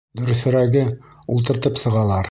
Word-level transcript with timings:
Дөрөҫөрәге, 0.21 0.85
ултыртып 1.37 1.83
сығалар. 1.85 2.19